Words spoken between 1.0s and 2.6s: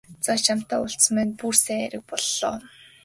маань бүр сайн хэрэг боллоо.